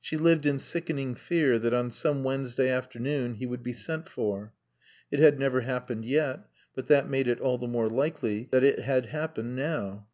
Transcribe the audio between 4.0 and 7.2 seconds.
for. It had never happened yet, but that